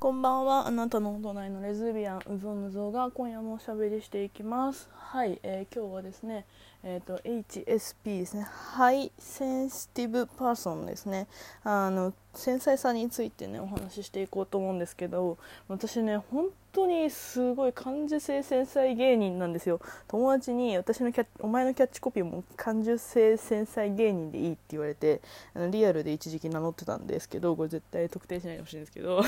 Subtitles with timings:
[0.00, 0.66] こんばんは。
[0.66, 4.88] あなたのお隣のレズビアン、うぞむぞが今夜もおしゃべりしていきます。
[4.94, 6.46] はい、えー、今日はですね、
[6.82, 11.26] えーと、HSP ですね、ハイセンシティブパーソンですね。
[11.64, 15.36] あの繊細さについてねお話ししていこうと思うんですけど、
[15.68, 19.82] 私ね本当にすごい感受性繊細芸人なんですよ。
[20.08, 25.20] 友達に私のキャッお前のキャッチコピーも感受性繊細芸人でいいって言われて、
[25.52, 29.22] あのリアルで一時期名乗ってたんですけど、これ絶対特定しないでほしいんですけど。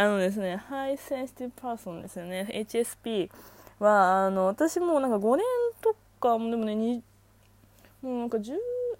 [0.00, 3.28] あのですね、 high sensitive person ですよね、HSP
[3.80, 5.44] は、あの、私もなんか5年
[5.82, 7.02] とか、でもね、
[8.00, 8.52] もうなんか10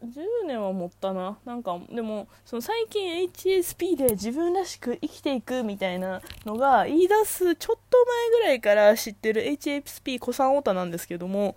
[0.04, 1.38] 10年は持ったな。
[1.44, 7.98] なんかでもその最近 HSP で自分らしく生きていくみたいなのが言い出すちょっと
[8.32, 11.54] 前ぐらいから知ってる HSP 古参オタなんですけども。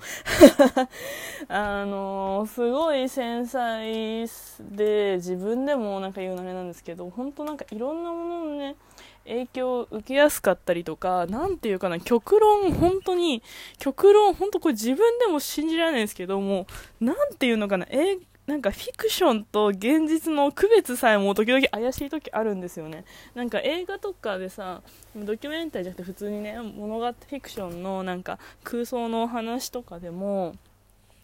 [1.48, 4.26] あのすごい繊細
[4.60, 8.76] で自分でもなんか言うのあれなんですけど本当なんかいろんなもののね
[9.26, 13.44] 影響を受けやすかったりとか、なんていうかな、極論、本当に、
[13.78, 16.66] 極論、本当これ自分でも信じられないんですけども、
[17.00, 23.06] なんていうのかな、えなんかフィクションと現実の区別さえも時々怪しい時あるんですよね。
[23.36, 24.82] なんか映画とかでさ、
[25.16, 30.56] ドキュメンタリーじゃなくて普通にね、物語フィクションのなんか空想の話とかでも、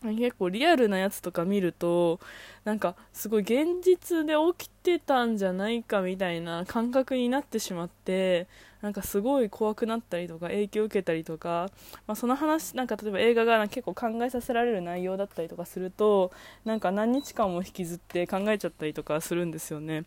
[0.04, 2.20] 結構リアルなやつとか見ると
[2.64, 8.48] なんかすごい現実で起きてたんじゃないかみたいな感覚になってしまって
[8.82, 11.70] なんかすごい怖くなったりとか影響を受けたりとか、
[12.06, 16.32] まあ、その話なんか例えば映画が結構考えさせられる内容だったりとかすると
[16.64, 20.04] なんか何日間も引きずって考えちゃったりとかするんですよね。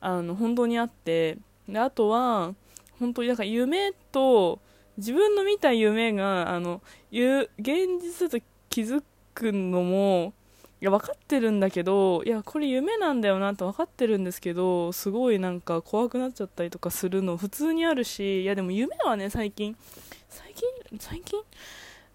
[0.00, 1.38] あの本当にあって。
[1.68, 2.54] であとは
[2.98, 4.58] 本当になんか夢と
[4.96, 6.80] 自分の見た夢があの
[7.12, 7.46] 現
[8.00, 8.38] 実と
[8.70, 9.04] 気づく
[9.44, 10.32] のも
[10.80, 19.76] いや分かってるんだけどいやこれ夢なんだよなと分かってるんですけどすごいなんか怖くなっちゃったりとかするの普通にあるしいやでも夢はね最近
[20.28, 21.42] 最近最近？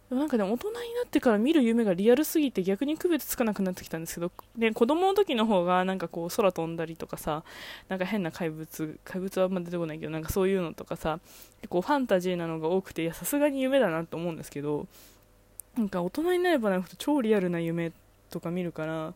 [0.09, 7.44] なんかでも大人になってから見る夢がリアルすぎて逆に区別つかなくなってきたんですけど、で子供の時の方がなんかこう空飛んだりとかさ、
[7.89, 11.19] なんか変な怪物、怪物はあんま出てこないけど、なんかそういうのとかさ、
[11.62, 14.85] 結構ファンタジーなのが多くて、さすがに夢だなと思うんですけど、
[15.78, 17.91] なんか大人になればなるほど超リアルな夢
[18.29, 19.13] とか見るから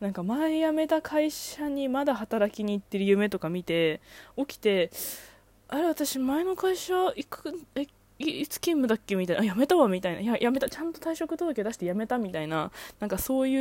[0.00, 4.00] なんか前辞めた会社にまだ働きに行ってる夢とか見て
[4.36, 4.90] 起きて
[5.68, 7.86] あれ私前の会社行くえ
[8.18, 13.56] いつ勤務だっけみたいな、辞めたわみたいな、いや、辞めた、ちゃんと退職届出して辞めたみたいな、なんかそうい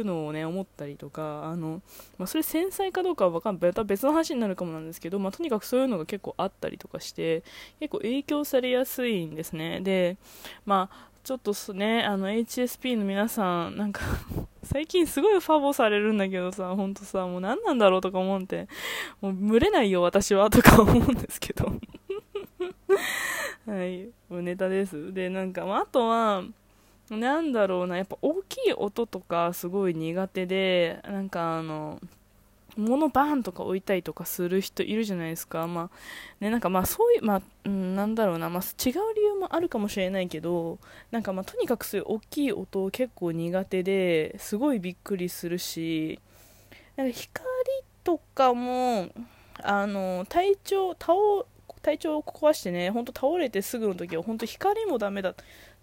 [0.00, 1.80] うのをね、思ったりとか、あの、
[2.18, 7.42] まあ、それ繊細かどうかはわかんない、また別の話になるかもなんですけど、まあ、とにかくそういうのが結構あったりとかして、
[7.78, 9.80] 結構影響されやすいんですね。
[9.80, 10.18] で、
[10.66, 14.02] まあ、ちょっとね、あの、HSP の皆さん、なんか
[14.62, 18.68] 最近すごいファボされるんだけどさ、ほんとさ、もう何なんだろうとか思って、
[19.20, 21.66] もう群れないよ、私は、とか思うんですけど。
[23.66, 25.12] はい、もうネタです。
[25.12, 26.42] で、なんかま、あとは、
[27.10, 32.00] なんだろうな、やっぱ大きい音とかすごい苦手で、なんかあの、
[32.76, 35.66] 物バーンとか置いたりとかする人いるじゃないですか。
[35.66, 40.78] まあ、ね、なんかまあそういう、まあ、うん、なんだろうな、まあ違う理由もあるかもしれないけど、
[41.10, 46.20] なんかまあとにかくそういう大きい音結構苦手で、すごいびっくりするし、
[46.96, 47.46] なんか光
[48.04, 49.08] とかも、
[49.62, 51.12] あの、体調、倒、
[51.82, 55.34] 体調を壊してね、ほんと倒れてすぐの時は本当光もダメだっ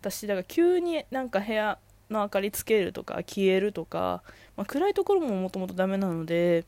[0.01, 1.79] たし、だから急になんか部屋、
[2.09, 4.23] の明かりつけるとか消えるとか、
[4.55, 6.65] まあ、暗いところももともとダメなので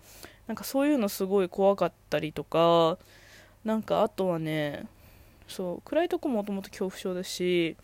[0.48, 2.98] なんかそういうのすごい怖かったりとか
[3.64, 4.86] なんかあとはね
[5.48, 7.76] そう暗いとこもともと恐怖症だし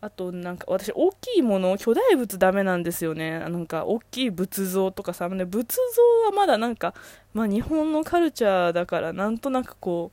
[0.00, 3.40] あとなんか私大きいもの巨大物ダメなんですよね。
[3.40, 6.94] なんか大きい仏像とかさ、ね、仏像はまだなんか、
[7.34, 10.12] まあ、日本のカルチャーだからなんとなくこ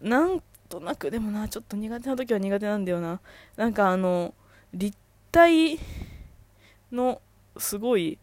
[0.00, 3.20] うなんとなくでもなちょっと苦手な時は苦手なんだよな。
[3.56, 4.32] なんかあの
[4.72, 4.96] 立
[5.30, 5.78] 体
[6.92, 7.20] の
[7.56, 8.18] すごい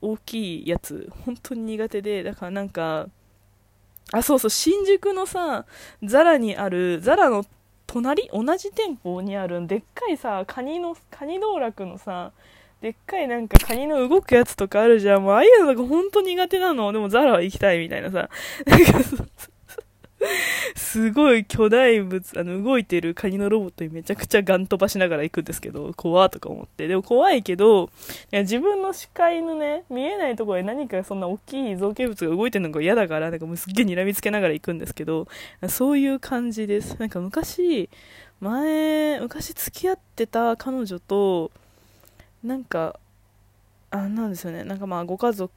[0.00, 3.08] 大きいやつ本当に苦手でだからなんか
[4.12, 5.64] あそうそう新宿のさ
[6.02, 7.44] ザラにあるザラの
[7.86, 12.32] 隣同じ店舗にあるでっかいさカニのカニ道楽のさ
[12.84, 15.22] でっかいなんかカニの動くやつとかあるじゃん。
[15.22, 16.92] もうああいうのが本当苦手なの。
[16.92, 18.28] でもザラは行きたいみたいなさ。
[18.66, 18.92] なんか
[20.94, 26.86] すごい巨大物、あの、動いてるカニのロボットにめちゃくちゃガン飛ばしながら行くんですけど、怖とか思って。
[26.86, 27.90] でも怖いけど、
[28.30, 35.26] いや自分の視界のね、見えないところで何かそんな大きい造形物が動いてるのが嫌だから、なんかもうすっげえ睨みつけながら行くんですけど、
[35.68, 36.96] そういう感じです。
[37.00, 37.90] なんか昔、
[38.38, 41.50] 前、昔付き合ってた彼女と、
[42.44, 43.00] なんか、
[43.90, 44.62] あ、なんですよね。
[44.62, 45.52] なんかまあご家族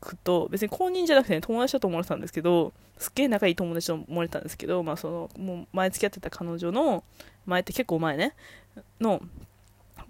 [0.00, 7.04] くと別に公認じゃなくて、ね、友達だと思われてたんですけどすっげえ仲いい友達と思われたんですけど、まあ、そのもう前付き合ってた彼女の
[7.46, 8.34] 前って結構前ね
[9.00, 9.20] の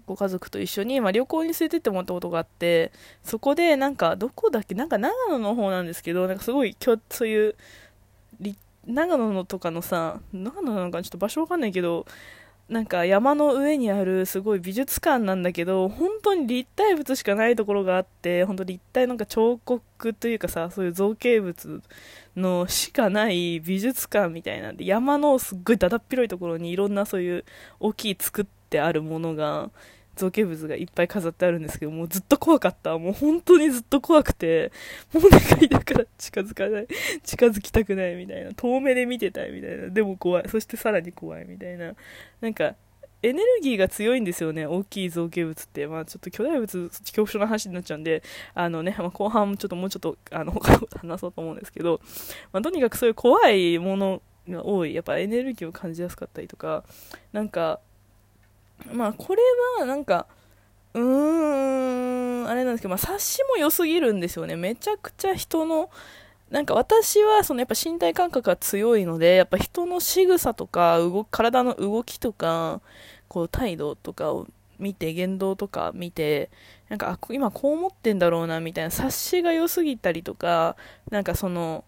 [0.05, 2.91] ご家族と一緒に、まあ、旅行に連れてってもらったことがあって
[3.23, 7.55] そこでなんかどこだっけなんか長野の方なんですけどなんかすごい今日そういう
[8.87, 12.05] 長野のとかのさ長野なのかちょっと場所わかんないけど
[12.71, 21.81] なんか山の上にあるすごい美術館なんだけど本当に立体物しかないところがあって本当立体なんか彫刻というかさそういう造形物
[22.37, 27.43] のしかない美術館みたいなんで山のすっごいだだっ広いところにいろんなそういう
[27.81, 29.69] 大きい作ってあるものが
[30.15, 32.97] 造形物がいっぱい飾ってあるんですけどもうずっと怖かった。
[32.97, 34.71] もう本当にずっと怖くて
[35.13, 36.87] もうお願いだから近づかない。
[37.23, 38.53] 近づきたくないみたいな。
[38.53, 39.89] 遠目で見てたいみたいな。
[39.89, 40.49] でも怖い。
[40.49, 41.93] そしてさらに怖いみたいな。
[42.41, 42.75] なんか
[43.23, 45.85] エネルギーが強いんですよね、大きい造形物って。
[45.85, 48.23] まあちょっと巨大物、恐怖症の話になっちゃうんで、
[48.55, 52.01] あのね、まあ、後半ちょっともうちょっと、あの、他のこと話そうと思うんですけど、
[52.51, 54.95] まあ、とにかくそういう怖いものが多い。
[54.95, 56.83] やっぱエネルギーを感じやすかったりとか、
[57.31, 57.79] なんか、
[58.91, 59.41] まあこれ
[59.79, 60.27] はなんか、
[60.93, 64.55] うーん、あれなんですけど、まあ察しも良すぎるんですよね。
[64.55, 65.89] めちゃくちゃ人の、
[66.49, 72.81] なんか私はそのやっぱ身体感覚が強いので、やっぱ人の仕草とか動体の動きとか、
[73.27, 74.47] こう態度とかを
[74.79, 76.49] 見て、言動とか見て、
[76.89, 80.75] なんか、あ、今こう思ってんだろうな、みたいな察しが良すぎたりとか、
[81.09, 81.85] なんかその、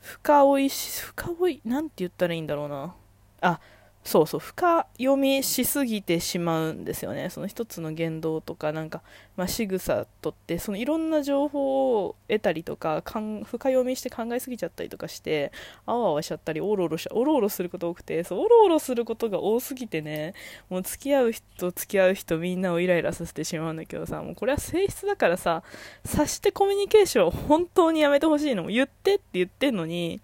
[0.00, 2.94] 深追いし、深追い、なんて言ったらいいんだろうな。
[3.40, 3.60] あ、
[4.04, 7.28] そうそう深読みしすぎてしまうんですよね。
[7.28, 9.02] その一つの言動とかなんか、
[9.36, 15.52] まあ、仕草とってそのいろんな情報を得たりとかかん深読みして考えすぎちゃったりとかして
[15.84, 20.32] あわあわしちゃったりおろおろしおろおろすること多くてそうおろおろすることが多すぎてね
[20.70, 25.62] もう付き合う人付き合う人みんなをイライラさせてしまうんだけどさもうこれは性質だからさ
[26.04, 28.62] 察してコミュニケーションを本当にやめてほしいの。
[28.62, 30.20] も言ってって言ってんのに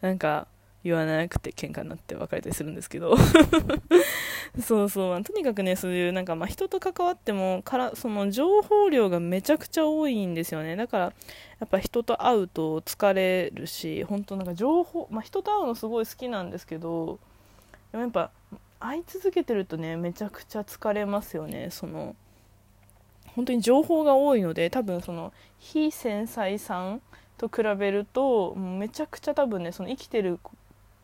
[0.00, 0.46] なんか
[0.84, 3.16] 言わなくて喧嘩になって別れたりするんですけど。
[4.62, 10.76] そうそう、まあ、とにかくねそういうなんかまあ人と関わってもからその情報量がめちゃくちゃ多いんですよね。
[10.76, 11.12] だからや
[11.64, 17.18] っぱ人と会うと疲れるし本当なんか情報、まあ、人と会うのすごい好きなんですけど
[17.90, 18.30] でもやっぱ
[18.78, 21.70] 会い続けてるとねめちゃくちゃ疲れますよね。
[21.70, 22.14] その
[23.34, 27.00] 本当に情報が多いので多分その非繊細さん
[27.36, 30.38] と比べるとめちゃくちゃ多分ねその生きてる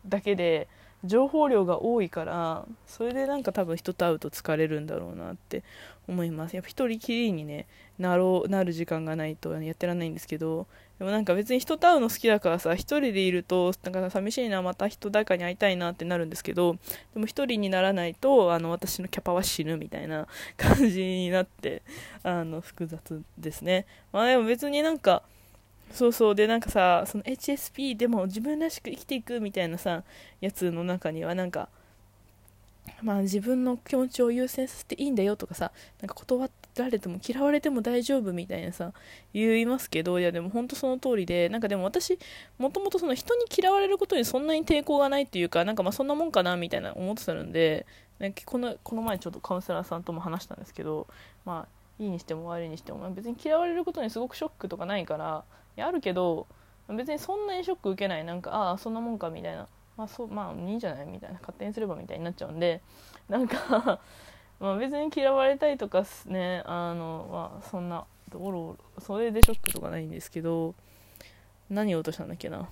[0.07, 0.67] だけで
[1.03, 5.63] 情報量が多いからそれでなんか多分人と会うと疲れるんだろうなって
[6.07, 6.55] 思います。
[6.55, 7.65] やっぱ一人きりにね
[7.97, 10.67] なろうなる時間がないとやってらんないんですけど
[10.99, 16.77] でもなんか別に人と会うの好きだからさ一人でいるとなんか寂しいなまた人誰かに会いたいなってなるんですけど
[17.13, 20.27] でも一人にならないとあの私のキャパは死ぬみたいな
[20.57, 21.81] 感じになって
[22.21, 23.87] あの複雑ですね。
[24.11, 25.23] まあでも別になんか
[25.93, 26.35] そうそう。
[26.35, 30.03] でなんかさその HSP でも自分らしく生きていくみたいなさ
[30.39, 31.69] やつの中にはなんか
[33.01, 35.71] まあ自分の気持ちを優先させていいんだよとかさ
[36.01, 38.93] なんか断られても嫌われても大丈夫みたいなさ
[39.33, 42.17] 言いますけどいやでも本当その通りでなんかでも私
[42.57, 47.85] もともとその人に嫌われることにそんなに抵抗がないっていうかなんかまあそんなもんかなみたいな思ってたんで
[48.19, 51.07] なんかこのこの前ちょっとカウンセラーさんとも話したんですけど
[51.45, 55.43] まあいいにしても悪いにしても別に嫌われることにすごくショックとかないから
[55.81, 56.47] やあるけど
[56.87, 58.25] 別にそんなにショック受けない。
[58.25, 59.67] なんかああそんなもんかみたいな。
[59.97, 61.05] まあそうまあいいんじゃない？
[61.05, 61.39] みたいな。
[61.39, 62.81] 勝手にすればみたいになっちゃうんで。
[63.29, 63.99] なんか
[64.59, 66.63] まあ別に嫌われたいとかね。
[66.65, 68.77] あのまあそんなおろおろ。
[68.99, 70.75] それでショックとかないんですけど。
[71.69, 72.69] 何を落としたんだっけな？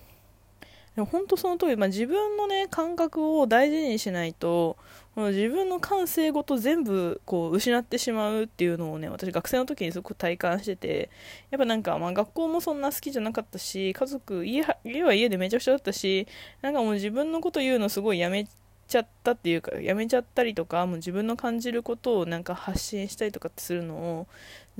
[0.96, 4.77] でも本当その通り、まあ、自分のね感覚を大事にしないと
[5.15, 11.10] 自分の感性ごと全部こう失ってしまうっていうのをね私学生の時にすごく体感してて
[11.51, 16.27] やっぱなんか、まあ、学校もそんな好きじゃなかったし家族家は家でめちゃくちゃだったし
[16.62, 18.48] なんかもう自分のこと言うのすごいやめ
[18.89, 24.27] ちゃったっていうかやめちゃったりとかもう自分の感じることをなんか発信したりとかするのを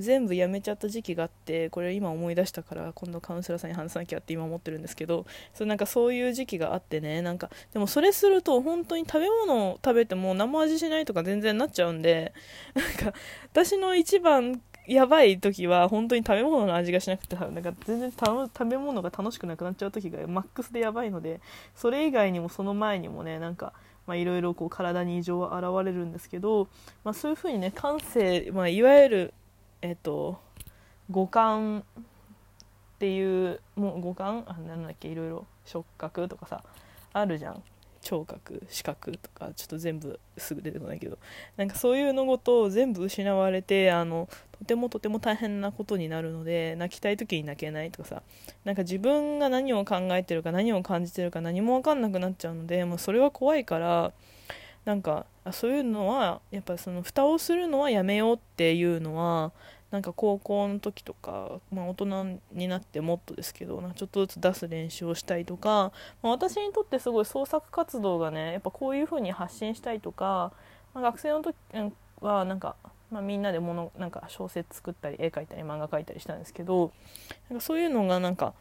[0.00, 12.32] 全部やめちゃった時期があってこれ今思い出したから今度カウンセラーさんに話さなきゃって今思ってるんですけどそなんかそういう時期があってねなんかでもそれすると本当に食べ物を食べても何も味しないとか全然なっちゃうんで
[12.74, 13.16] なんか
[13.52, 21.40] 私の一番やばい時は本当に食べ物の味がしなくてなんか全然食べ物が楽しくなくなっちゃう時がマックスでやばいので
[21.76, 23.72] それ以外にもその前にもねなんか
[24.08, 26.68] いろいろ体に異常は現れるんですけど、
[27.04, 29.34] まあ、そういうふうにね感性、まあ、いわゆる、
[29.82, 30.40] えっと、
[31.10, 32.02] 五感っ
[32.98, 34.44] ていうもう五感？
[34.46, 35.08] あなんだっけ？
[35.08, 35.46] いろいろ。
[35.66, 36.64] 触覚とかさ
[37.12, 37.62] あるじゃん。
[38.00, 41.18] 聴覚視覚とかちょっと全部すぐ出てこないけど
[41.56, 44.28] なんかそういうのごと全部失われてあの
[44.58, 48.22] とてもとても大変なことになるので泣きたい時に泣けないとかさ
[48.64, 54.12] なんか自分が何を考えてるか何を感じてるか何も分かんなくなっちゃうのでもうそれは怖いから
[54.84, 59.52] なんかそういうのはやっぱその蓋をするのはやめようっていうのは
[59.90, 65.92] なんか高校の時とか、まあ、大人になってもっとですけどちょっとずつ出す練習をしたいとか、
[66.22, 70.52] まあ、私にとってすごい創作活動がねやっぱこういう風に発信したいとか、
[70.94, 71.56] まあ、学生の時
[72.20, 72.76] はなんか、
[73.10, 76.92] まあ、みんなで物なんか小説作ったり絵描いたり漫画描いたりしたんですけど
[77.48, 78.54] なんかそういうのがなんか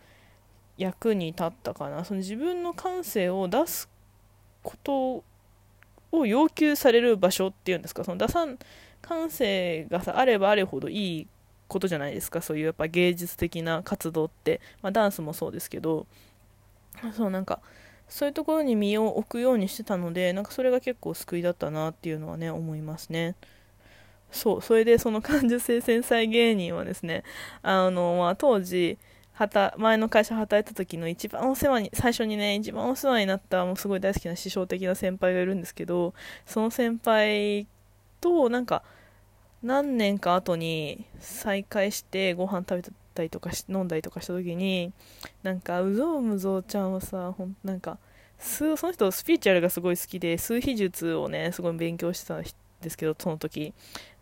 [0.78, 2.06] 役に立ったかな。
[2.06, 3.90] その自分の感性を出す
[4.64, 5.24] こと
[6.12, 8.58] を要求される場所っていうんですかその出さん
[9.02, 11.28] 感性がさあればあるほどいい
[11.68, 12.42] ことじゃないですか。
[12.42, 16.08] そういうやっぱ芸術的な活動って、まあ、ダンスもそうですけど。
[17.16, 17.62] そうなんか
[18.10, 23.36] そういうところに身を置くようにしてたのでなんかそれが結構救いだったなっていうのはね思いますね。
[24.32, 27.24] そうそれでその感受性繊細芸人はですね
[27.64, 29.00] あの、まあ、当時
[29.78, 36.14] 前の会社働いた時の一番お世話に最初にね一番お世話になったもうすごい大好きな師匠的な先輩がいるんですけど
[36.46, 37.68] その先輩
[38.22, 38.84] となんか
[39.64, 44.94] 何年か後に再会してご飯食べたりとか飲んだりとかした時に
[45.44, 47.98] なんかうぞうむぞうちゃんはさほんなんか
[48.38, 52.44] その人スピリチュアルがすごい好きで数秘術をねすごい勉強してたん
[52.82, 53.74] ですけどその時。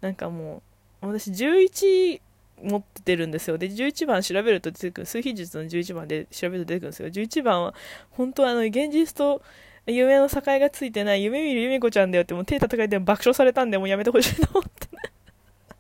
[0.02, 0.64] なんかも
[1.04, 2.22] う私11
[2.64, 3.58] 持ってるんですよ。
[3.58, 7.76] で11番調べると出てくる数秘術の11番で調べると出てくるんですよ11番は
[8.10, 9.44] 本当はあの現実と
[9.88, 11.24] 夢の境がついてない。
[11.24, 14.88] 夢見るゆめ子ちゃんだよってもう手叩かれて爆笑されたんでもうやめてほしいと思って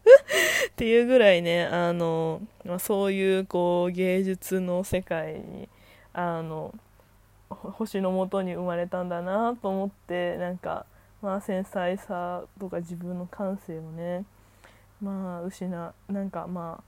[0.69, 5.67] っていうぐらいねあの、まあ、そういうこう芸術の世界に
[6.13, 6.73] あの
[7.49, 10.85] 星のもとに生まれたんだなと思ってなんか、
[11.21, 14.25] まあ、繊細さとか自分の感性をね
[15.01, 16.83] まあ失なんかま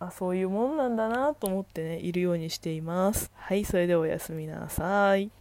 [0.00, 3.30] ああそういうもんなんだなと思ってねいるようにしています。
[3.34, 5.32] はいそれではおやすみなさい。